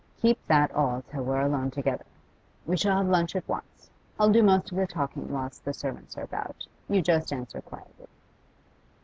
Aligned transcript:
Keep 0.17 0.47
that 0.47 0.71
all 0.71 1.03
till 1.07 1.23
we're 1.25 1.41
alone 1.41 1.69
together. 1.69 2.07
We 2.65 2.75
shall 2.75 2.97
have 2.97 3.07
lunch 3.07 3.35
at 3.35 3.47
once; 3.47 3.91
I'll 4.19 4.31
do 4.31 4.41
most 4.41 4.71
of 4.71 4.77
the 4.77 4.87
talking 4.87 5.29
whilst 5.31 5.63
the 5.63 5.75
servants 5.75 6.17
are 6.17 6.23
about; 6.23 6.65
you 6.89 7.03
just 7.03 7.31
answer 7.31 7.61
quietly. 7.61 8.07